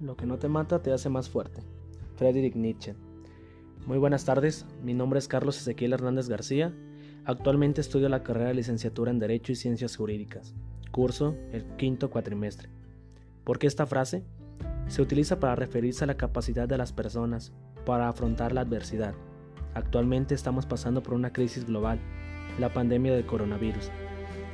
[0.00, 1.62] Lo que no te mata te hace más fuerte.
[2.16, 2.94] Friedrich Nietzsche.
[3.86, 6.74] Muy buenas tardes, mi nombre es Carlos Ezequiel Hernández García.
[7.24, 10.54] Actualmente estudio la carrera de licenciatura en Derecho y Ciencias Jurídicas.
[10.90, 12.68] Curso el quinto cuatrimestre.
[13.42, 14.22] ¿Por qué esta frase?
[14.86, 17.54] Se utiliza para referirse a la capacidad de las personas
[17.86, 19.14] para afrontar la adversidad.
[19.72, 22.00] Actualmente estamos pasando por una crisis global,
[22.58, 23.90] la pandemia del coronavirus.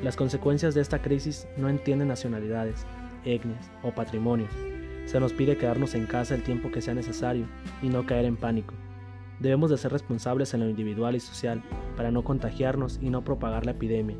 [0.04, 2.86] Las consecuencias de esta crisis no entienden nacionalidades,
[3.24, 4.52] etnias o patrimonios.
[5.04, 7.46] Se nos pide quedarnos en casa el tiempo que sea necesario
[7.82, 8.74] y no caer en pánico.
[9.40, 11.62] Debemos de ser responsables en lo individual y social
[11.96, 14.16] para no contagiarnos y no propagar la epidemia.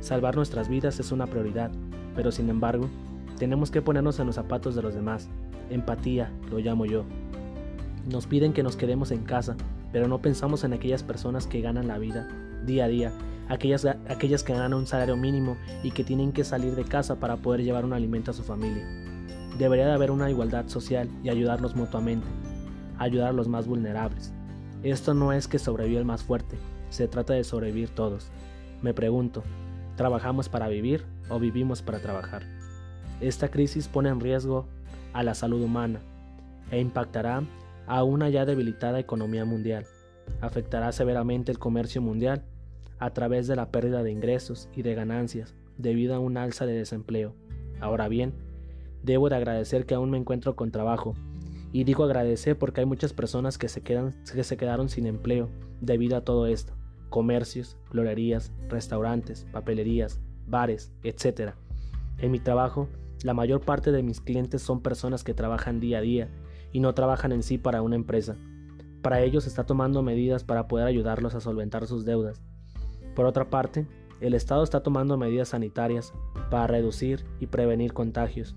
[0.00, 1.70] Salvar nuestras vidas es una prioridad,
[2.14, 2.88] pero sin embargo,
[3.38, 5.28] tenemos que ponernos en los zapatos de los demás.
[5.70, 7.04] Empatía, lo llamo yo.
[8.10, 9.56] Nos piden que nos quedemos en casa,
[9.92, 12.28] pero no pensamos en aquellas personas que ganan la vida
[12.66, 13.12] día a día,
[13.48, 17.36] aquellas, aquellas que ganan un salario mínimo y que tienen que salir de casa para
[17.36, 18.84] poder llevar un alimento a su familia.
[19.58, 22.26] Debería de haber una igualdad social y ayudarnos mutuamente,
[22.98, 24.32] ayudar a los más vulnerables.
[24.82, 26.56] Esto no es que sobreviva el más fuerte,
[26.90, 28.30] se trata de sobrevivir todos.
[28.82, 29.42] Me pregunto,
[29.96, 32.42] ¿trabajamos para vivir o vivimos para trabajar?
[33.20, 34.66] Esta crisis pone en riesgo
[35.14, 36.00] a la salud humana
[36.70, 37.42] e impactará
[37.86, 39.86] a una ya debilitada economía mundial.
[40.42, 42.44] Afectará severamente el comercio mundial
[42.98, 46.74] a través de la pérdida de ingresos y de ganancias debido a un alza de
[46.74, 47.34] desempleo.
[47.80, 48.34] Ahora bien,
[49.06, 51.14] debo de agradecer que aún me encuentro con trabajo.
[51.72, 55.48] Y digo agradecer porque hay muchas personas que se, quedan, que se quedaron sin empleo
[55.80, 56.74] debido a todo esto.
[57.08, 61.52] Comercios, florerías, restaurantes, papelerías, bares, etc.
[62.18, 62.88] En mi trabajo,
[63.22, 66.28] la mayor parte de mis clientes son personas que trabajan día a día
[66.72, 68.36] y no trabajan en sí para una empresa.
[69.02, 72.42] Para ellos está tomando medidas para poder ayudarlos a solventar sus deudas.
[73.14, 73.86] Por otra parte,
[74.20, 76.12] el Estado está tomando medidas sanitarias
[76.50, 78.56] para reducir y prevenir contagios.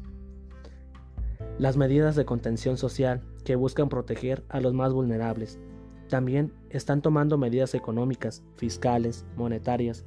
[1.59, 5.59] Las medidas de contención social que buscan proteger a los más vulnerables.
[6.07, 10.05] También están tomando medidas económicas, fiscales, monetarias,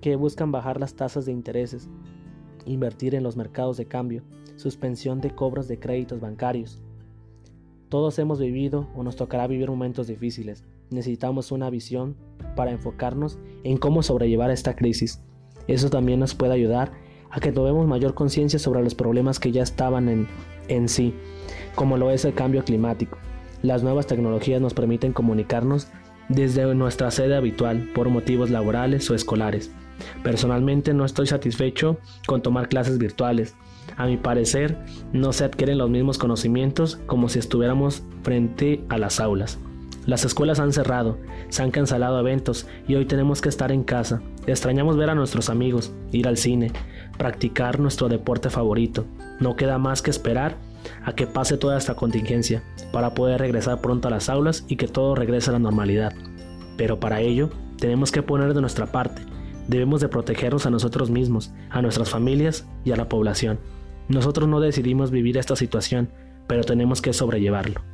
[0.00, 1.90] que buscan bajar las tasas de intereses,
[2.64, 4.22] invertir en los mercados de cambio,
[4.54, 6.80] suspensión de cobros de créditos bancarios.
[7.88, 10.62] Todos hemos vivido o nos tocará vivir momentos difíciles.
[10.90, 12.14] Necesitamos una visión
[12.54, 15.20] para enfocarnos en cómo sobrellevar esta crisis.
[15.66, 16.92] Eso también nos puede ayudar
[17.30, 20.28] a que tomemos mayor conciencia sobre los problemas que ya estaban en,
[20.68, 21.14] en sí,
[21.74, 23.18] como lo es el cambio climático.
[23.62, 25.88] Las nuevas tecnologías nos permiten comunicarnos
[26.28, 29.70] desde nuestra sede habitual por motivos laborales o escolares.
[30.22, 33.54] Personalmente no estoy satisfecho con tomar clases virtuales.
[33.96, 34.76] A mi parecer,
[35.12, 39.58] no se adquieren los mismos conocimientos como si estuviéramos frente a las aulas.
[40.06, 44.20] Las escuelas han cerrado, se han cancelado eventos y hoy tenemos que estar en casa.
[44.46, 46.72] Extrañamos ver a nuestros amigos, ir al cine,
[47.16, 49.04] practicar nuestro deporte favorito.
[49.40, 50.56] No queda más que esperar
[51.04, 54.88] a que pase toda esta contingencia para poder regresar pronto a las aulas y que
[54.88, 56.12] todo regrese a la normalidad.
[56.76, 59.22] Pero para ello tenemos que poner de nuestra parte.
[59.68, 63.58] Debemos de protegernos a nosotros mismos, a nuestras familias y a la población.
[64.08, 66.10] Nosotros no decidimos vivir esta situación,
[66.46, 67.93] pero tenemos que sobrellevarlo.